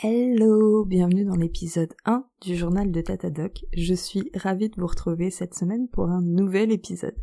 [0.00, 3.64] Hello, bienvenue dans l'épisode 1 du journal de Tatadoc.
[3.76, 7.16] Je suis ravie de vous retrouver cette semaine pour un nouvel épisode.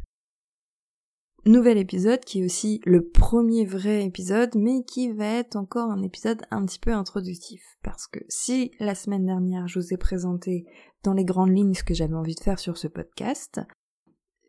[1.46, 6.02] Nouvel épisode qui est aussi le premier vrai épisode, mais qui va être encore un
[6.02, 7.62] épisode un petit peu introductif.
[7.82, 10.66] Parce que si la semaine dernière je vous ai présenté
[11.02, 13.62] dans les grandes lignes ce que j'avais envie de faire sur ce podcast,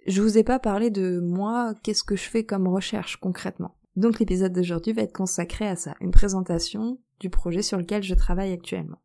[0.09, 3.76] je vous ai pas parlé de moi, qu'est-ce que je fais comme recherche concrètement.
[3.97, 8.15] Donc l'épisode d'aujourd'hui va être consacré à ça, une présentation du projet sur lequel je
[8.15, 9.03] travaille actuellement.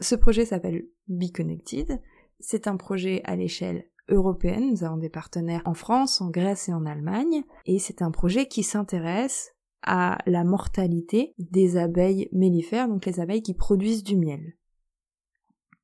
[0.00, 2.00] Ce projet s'appelle Be Connected.
[2.40, 4.70] C'est un projet à l'échelle européenne.
[4.70, 7.42] Nous avons des partenaires en France, en Grèce et en Allemagne.
[7.66, 13.42] Et c'est un projet qui s'intéresse à la mortalité des abeilles mellifères, donc les abeilles
[13.42, 14.54] qui produisent du miel.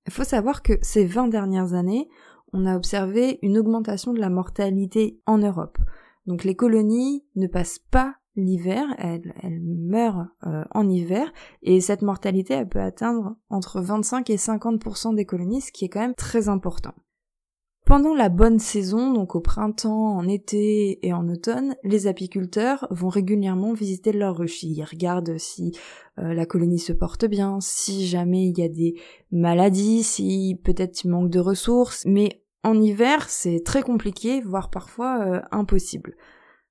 [0.07, 2.09] Il faut savoir que ces 20 dernières années,
[2.53, 5.79] on a observé une augmentation de la mortalité en Europe.
[6.27, 11.33] Donc les colonies ne passent pas l'hiver, elle, elle meurt euh, en hiver,
[11.63, 15.89] et cette mortalité, elle peut atteindre entre 25 et 50% des colonies, ce qui est
[15.89, 16.95] quand même très important.
[17.87, 23.11] Pendant la bonne saison, donc au printemps, en été et en automne, les apiculteurs vont
[23.11, 24.63] régulièrement visiter leur ruche.
[24.63, 25.77] Ils regardent si
[26.19, 28.95] euh, la colonie se porte bien, si jamais il y a des
[29.31, 35.21] maladies, si peut-être il manque de ressources, mais en hiver, c'est très compliqué, voire parfois
[35.21, 36.17] euh, impossible.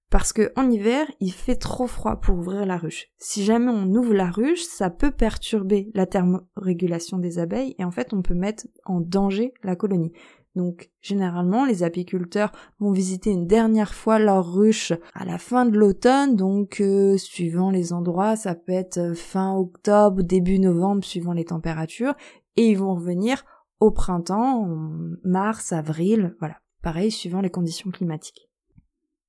[0.10, 3.08] Parce que en hiver, il fait trop froid pour ouvrir la ruche.
[3.18, 7.90] Si jamais on ouvre la ruche, ça peut perturber la thermorégulation des abeilles et en
[7.90, 10.14] fait on peut mettre en danger la colonie.
[10.56, 15.76] Donc généralement les apiculteurs vont visiter une dernière fois leur ruche à la fin de
[15.76, 21.34] l'automne, donc euh, suivant les endroits, ça peut être euh, fin octobre, début novembre, suivant
[21.34, 22.14] les températures,
[22.56, 23.44] et ils vont revenir
[23.84, 24.66] au printemps,
[25.26, 28.50] mars, avril, voilà, pareil suivant les conditions climatiques.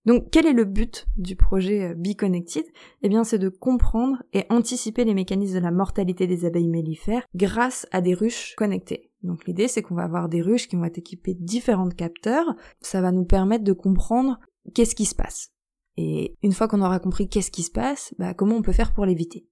[0.04, 2.64] Donc quel est le but du projet euh, Be Connected?
[3.02, 7.26] Eh bien c'est de comprendre et anticiper les mécanismes de la mortalité des abeilles mellifères
[7.34, 9.10] grâce à des ruches connectées.
[9.24, 12.54] Donc l'idée c'est qu'on va avoir des ruches qui vont être équipées de différents capteurs,
[12.80, 14.38] ça va nous permettre de comprendre
[14.72, 15.50] qu'est-ce qui se passe.
[15.96, 18.94] Et une fois qu'on aura compris qu'est-ce qui se passe, bah, comment on peut faire
[18.94, 19.48] pour l'éviter?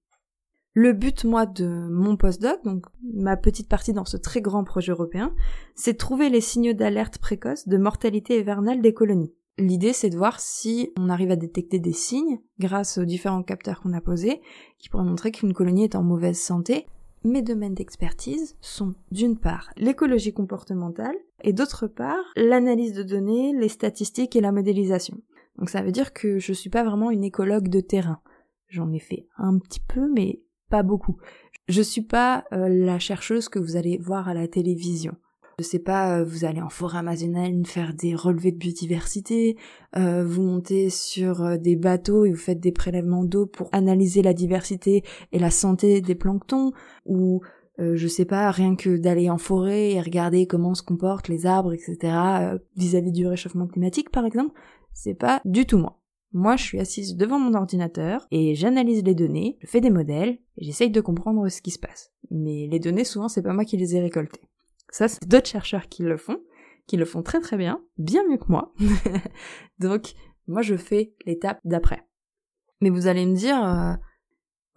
[0.75, 4.91] Le but, moi, de mon postdoc, donc ma petite partie dans ce très grand projet
[4.91, 5.35] européen,
[5.75, 9.33] c'est de trouver les signaux d'alerte précoce de mortalité hivernale des colonies.
[9.59, 13.81] L'idée, c'est de voir si on arrive à détecter des signes grâce aux différents capteurs
[13.81, 14.41] qu'on a posés
[14.79, 16.87] qui pourraient montrer qu'une colonie est en mauvaise santé.
[17.23, 23.69] Mes domaines d'expertise sont d'une part l'écologie comportementale et d'autre part l'analyse de données, les
[23.69, 25.21] statistiques et la modélisation.
[25.59, 28.19] Donc ça veut dire que je suis pas vraiment une écologue de terrain.
[28.69, 30.41] J'en ai fait un petit peu, mais
[30.73, 31.17] pas beaucoup.
[31.67, 35.13] Je suis pas euh, la chercheuse que vous allez voir à la télévision.
[35.59, 39.55] Je sais pas, euh, vous allez en forêt amazonienne faire des relevés de biodiversité,
[39.95, 44.33] euh, vous montez sur des bateaux et vous faites des prélèvements d'eau pour analyser la
[44.33, 46.71] diversité et la santé des planctons,
[47.05, 47.41] ou
[47.77, 51.73] je sais pas, rien que d'aller en forêt et regarder comment se comportent les arbres,
[51.73, 52.57] etc.
[52.75, 54.53] vis-à-vis du réchauffement climatique, par exemple,
[54.93, 56.02] c'est pas du tout moi.
[56.33, 60.39] Moi, je suis assise devant mon ordinateur et j'analyse les données, je fais des modèles
[60.57, 62.11] et j'essaye de comprendre ce qui se passe.
[62.31, 64.41] Mais les données, souvent, c'est pas moi qui les ai récoltées.
[64.89, 66.39] Ça, c'est d'autres chercheurs qui le font,
[66.87, 68.73] qui le font très très bien, bien mieux que moi.
[69.79, 70.13] Donc,
[70.47, 72.01] moi, je fais l'étape d'après.
[72.81, 73.93] Mais vous allez me dire, euh,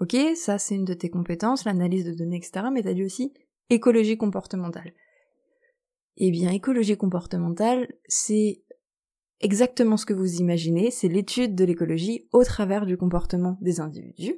[0.01, 3.33] ok, ça c'est une de tes compétences, l'analyse de données, etc., mais t'as dit aussi
[3.71, 4.93] écologie comportementale.
[6.19, 8.63] Eh bien, écologie comportementale, c'est
[9.41, 14.37] exactement ce que vous imaginez, c'est l'étude de l'écologie au travers du comportement des individus.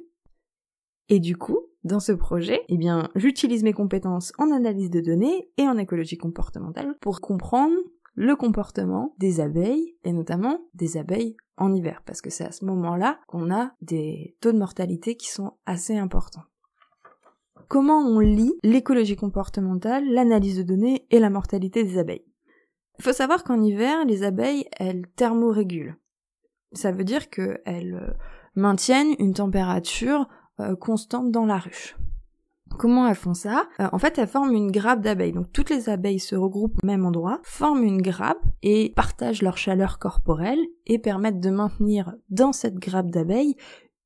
[1.09, 5.49] Et du coup, dans ce projet, eh bien, j'utilise mes compétences en analyse de données
[5.57, 7.75] et en écologie comportementale pour comprendre
[8.15, 12.65] le comportement des abeilles, et notamment des abeilles en hiver, parce que c'est à ce
[12.65, 16.43] moment-là qu'on a des taux de mortalité qui sont assez importants.
[17.69, 22.25] Comment on lit l'écologie comportementale, l'analyse de données et la mortalité des abeilles?
[22.99, 25.95] Il faut savoir qu'en hiver, les abeilles, elles thermorégulent.
[26.73, 28.13] Ça veut dire qu'elles euh,
[28.55, 30.27] maintiennent une température
[30.59, 31.97] euh, constante dans la ruche.
[32.77, 33.67] Comment elles font ça?
[33.79, 35.31] Euh, En fait, elles forment une grappe d'abeilles.
[35.31, 39.57] Donc toutes les abeilles se regroupent au même endroit, forment une grappe et partagent leur
[39.57, 43.55] chaleur corporelle et permettent de maintenir dans cette grappe d'abeilles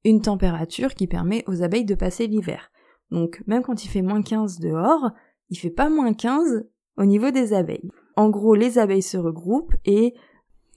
[0.05, 2.71] une température qui permet aux abeilles de passer l'hiver.
[3.09, 5.11] Donc même quand il fait moins 15 dehors,
[5.49, 6.67] il fait pas moins 15
[6.97, 7.89] au niveau des abeilles.
[8.15, 10.13] En gros, les abeilles se regroupent et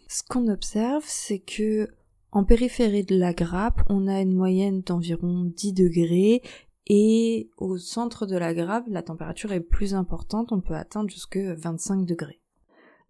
[0.08, 1.88] ce qu'on observe, c'est que
[2.32, 6.42] en périphérie de la grappe, on a une moyenne d'environ 10 degrés
[6.86, 11.36] et au centre de la grappe, la température est plus importante, on peut atteindre jusque
[11.38, 12.40] 25 degrés.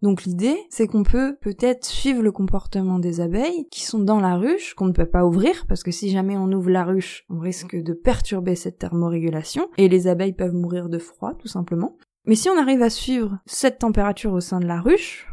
[0.01, 4.35] Donc l'idée, c'est qu'on peut peut-être suivre le comportement des abeilles qui sont dans la
[4.35, 7.39] ruche, qu'on ne peut pas ouvrir, parce que si jamais on ouvre la ruche, on
[7.39, 11.97] risque de perturber cette thermorégulation, et les abeilles peuvent mourir de froid, tout simplement.
[12.27, 15.27] Mais si on arrive à suivre cette température au sein de la ruche,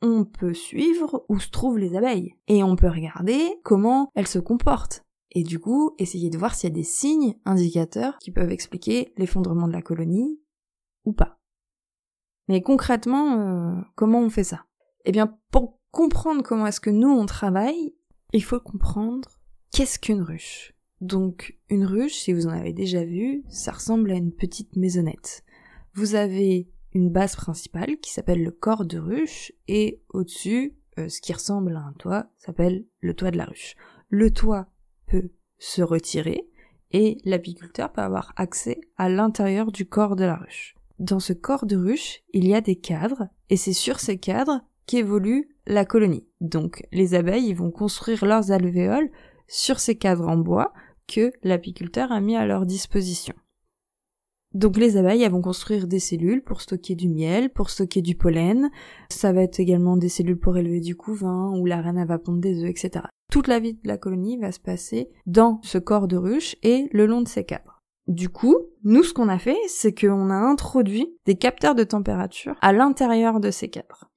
[0.00, 2.34] on peut suivre où se trouvent les abeilles.
[2.48, 5.04] Et on peut regarder comment elles se comportent.
[5.32, 9.12] Et du coup, essayer de voir s'il y a des signes indicateurs qui peuvent expliquer
[9.18, 10.40] l'effondrement de la colonie
[11.04, 11.38] ou pas.
[12.48, 14.64] Mais concrètement, euh, comment on fait ça?
[15.04, 17.94] Eh bien, pour comprendre comment est-ce que nous on travaille,
[18.32, 19.28] il faut comprendre
[19.72, 20.72] qu'est-ce qu'une ruche?
[21.00, 25.44] Donc, une ruche, si vous en avez déjà vu, ça ressemble à une petite maisonnette.
[25.94, 31.20] Vous avez une base principale qui s'appelle le corps de ruche et au-dessus, euh, ce
[31.20, 33.76] qui ressemble à un toit s'appelle le toit de la ruche.
[34.08, 34.66] Le toit
[35.06, 36.48] peut se retirer
[36.92, 40.76] et l'apiculteur peut avoir accès à l'intérieur du corps de la ruche.
[40.98, 44.60] Dans ce corps de ruche, il y a des cadres et c'est sur ces cadres
[44.86, 46.26] qu'évolue la colonie.
[46.40, 49.10] Donc les abeilles vont construire leurs alvéoles
[49.46, 50.72] sur ces cadres en bois
[51.06, 53.34] que l'apiculteur a mis à leur disposition.
[54.52, 58.70] Donc les abeilles, vont construire des cellules pour stocker du miel, pour stocker du pollen.
[59.08, 62.40] Ça va être également des cellules pour élever du couvain, où la reine va pondre
[62.40, 63.04] des œufs, etc.
[63.30, 66.88] Toute la vie de la colonie va se passer dans ce corps de ruche et
[66.92, 67.80] le long de ces cadres.
[68.08, 72.56] Du coup, nous, ce qu'on a fait, c'est qu'on a introduit des capteurs de température
[72.60, 74.10] à l'intérieur de ces cadres.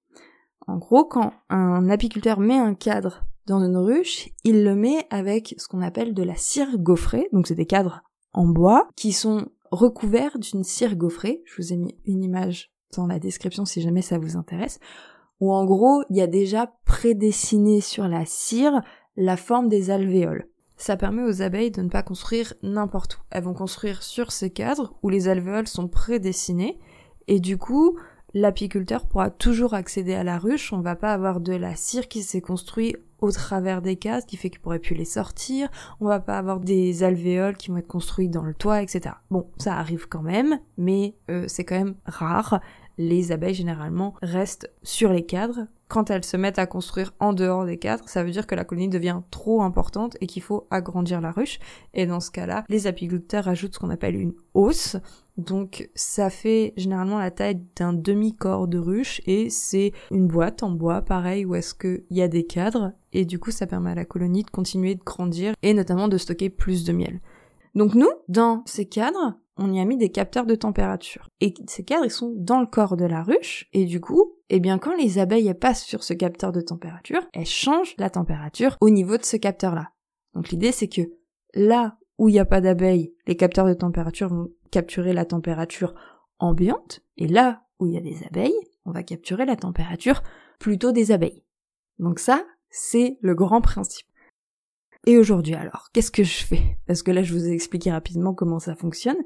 [0.65, 5.53] En gros, quand un apiculteur met un cadre dans une ruche, il le met avec
[5.59, 8.01] ce qu'on appelle de la cire gaufrée, donc c'est des cadres
[8.33, 11.41] en bois qui sont recouvert d'une cire gaufrée.
[11.45, 14.79] Je vous ai mis une image dans la description si jamais ça vous intéresse.
[15.39, 18.81] Où en gros, il y a déjà prédessiné sur la cire
[19.15, 20.47] la forme des alvéoles.
[20.77, 23.21] Ça permet aux abeilles de ne pas construire n'importe où.
[23.31, 26.79] Elles vont construire sur ces cadres où les alvéoles sont prédessinées
[27.27, 27.97] et du coup,
[28.33, 32.21] l'apiculteur pourra toujours accéder à la ruche, on va pas avoir de la cire qui
[32.21, 35.69] s'est construite au travers des cases, qui fait qu'il pourrait plus les sortir,
[36.01, 39.15] on va pas avoir des alvéoles qui vont être construites dans le toit, etc.
[39.31, 42.59] Bon, ça arrive quand même, mais euh, c'est quand même rare.
[42.97, 45.67] Les abeilles généralement restent sur les cadres.
[45.87, 48.65] Quand elles se mettent à construire en dehors des cadres, ça veut dire que la
[48.65, 51.59] colonie devient trop importante et qu'il faut agrandir la ruche.
[51.93, 54.97] Et dans ce cas-là, les apiculteurs ajoutent ce qu'on appelle une hausse,
[55.37, 60.69] donc ça fait généralement la taille d'un demi-corps de ruche et c'est une boîte en
[60.69, 63.95] bois pareil où est-ce qu'il y a des cadres et du coup ça permet à
[63.95, 67.19] la colonie de continuer de grandir et notamment de stocker plus de miel.
[67.73, 71.29] Donc nous, dans ces cadres, on y a mis des capteurs de température.
[71.39, 74.59] Et ces cadres, ils sont dans le corps de la ruche, et du coup, eh
[74.59, 78.89] bien, quand les abeilles passent sur ce capteur de température, elles changent la température au
[78.89, 79.91] niveau de ce capteur-là.
[80.33, 81.01] Donc l'idée, c'est que
[81.53, 85.94] là où il n'y a pas d'abeilles, les capteurs de température vont capturer la température
[86.39, 88.53] ambiante, et là où il y a des abeilles,
[88.85, 90.23] on va capturer la température
[90.59, 91.44] plutôt des abeilles.
[92.00, 94.07] Donc ça, c'est le grand principe.
[95.05, 96.77] Et aujourd'hui alors, qu'est-ce que je fais?
[96.88, 99.17] Parce que là, je vous ai expliqué rapidement comment ça fonctionne.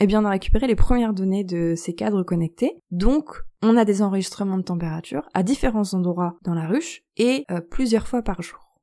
[0.00, 2.78] Eh bien, on a récupéré les premières données de ces cadres connectés.
[2.90, 7.60] Donc, on a des enregistrements de température à différents endroits dans la ruche et euh,
[7.60, 8.76] plusieurs fois par jour.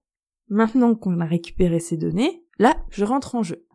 [0.50, 3.65] Maintenant qu'on a récupéré ces données, là, je rentre en jeu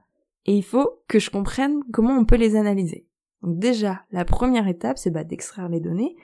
[0.46, 3.06] et il faut que je comprenne comment on peut les analyser.
[3.42, 6.16] Donc déjà, la première étape, c'est bah, d'extraire les données,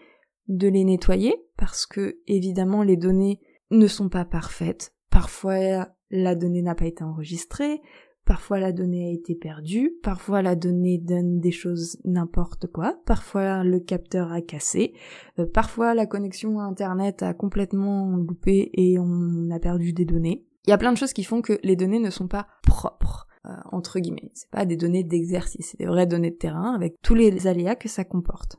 [0.48, 3.40] de les nettoyer, parce que évidemment les données
[3.70, 4.94] ne sont pas parfaites.
[5.10, 7.82] Parfois la donnée n'a pas été enregistrée,
[8.25, 13.65] parfois la donnée a été perdue, parfois la donnée donne des choses n'importe quoi, parfois
[13.65, 14.94] le capteur a cassé,
[15.38, 20.46] euh, parfois la connexion internet a complètement loupé et on a perdu des données.
[20.67, 23.27] Il y a plein de choses qui font que les données ne sont pas propres.
[23.46, 24.31] Euh, entre guillemets.
[24.32, 27.77] C'est pas des données d'exercice, c'est des vraies données de terrain avec tous les aléas
[27.77, 28.56] que ça comporte.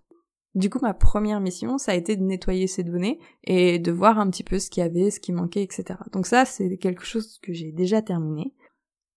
[0.55, 4.19] Du coup, ma première mission, ça a été de nettoyer ces données et de voir
[4.19, 6.00] un petit peu ce qu'il y avait, ce qui manquait, etc.
[6.13, 8.53] Donc ça, c'est quelque chose que j'ai déjà terminé.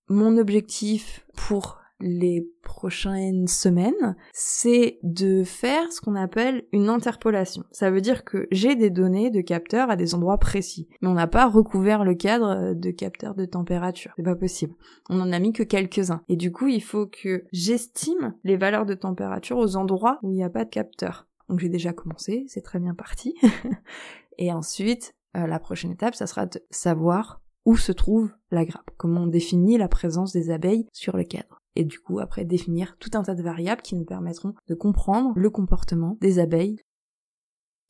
[0.08, 7.64] Mon objectif pour les prochaines semaines, c'est de faire ce qu'on appelle une interpolation.
[7.72, 11.14] Ça veut dire que j'ai des données de capteurs à des endroits précis, mais on
[11.14, 14.12] n'a pas recouvert le cadre de capteurs de température.
[14.16, 14.74] C'est pas possible.
[15.08, 16.22] On en a mis que quelques-uns.
[16.28, 20.36] Et du coup, il faut que j'estime les valeurs de température aux endroits où il
[20.36, 21.26] n'y a pas de capteur.
[21.48, 23.34] Donc j'ai déjà commencé, c'est très bien parti.
[24.38, 28.90] Et ensuite, euh, la prochaine étape, ça sera de savoir où se trouve la grappe,
[28.96, 32.96] comment on définit la présence des abeilles sur le cadre et du coup après définir
[32.98, 36.80] tout un tas de variables qui nous permettront de comprendre le comportement des abeilles.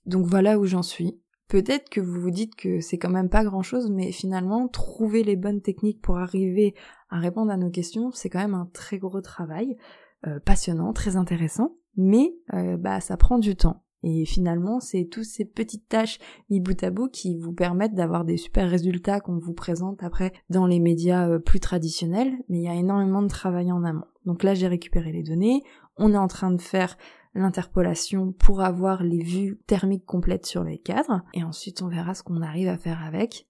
[0.05, 1.21] Donc voilà où j'en suis.
[1.49, 5.25] Peut-être que vous vous dites que c'est quand même pas grand chose, mais finalement, trouver
[5.25, 6.75] les bonnes techniques pour arriver
[7.09, 9.79] à répondre à nos questions, c'est quand même un très gros travail,
[10.27, 13.83] euh, passionnant, très intéressant, mais euh, bah ça prend du temps.
[14.03, 16.19] Et finalement, c'est toutes ces petites tâches
[16.51, 20.33] mis bout à bout qui vous permettent d'avoir des super résultats qu'on vous présente après
[20.51, 24.07] dans les médias euh, plus traditionnels, mais il y a énormément de travail en amont.
[24.25, 25.63] Donc là, j'ai récupéré les données,
[25.97, 26.97] on est en train de faire
[27.35, 32.23] l'interpolation pour avoir les vues thermiques complètes sur les cadres, et ensuite on verra ce
[32.23, 33.49] qu'on arrive à faire avec.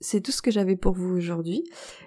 [0.00, 1.62] C'est tout ce que j'avais pour vous aujourd'hui.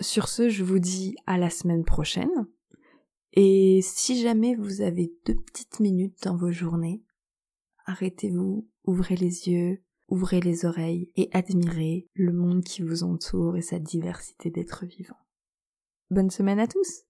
[0.00, 2.46] Sur ce, je vous dis à la semaine prochaine.
[3.34, 7.02] Et si jamais vous avez deux petites minutes dans vos journées,
[7.84, 13.62] arrêtez-vous, ouvrez les yeux, ouvrez les oreilles et admirez le monde qui vous entoure et
[13.62, 15.14] sa diversité d'êtres vivants.
[16.10, 17.06] Bonne semaine à tous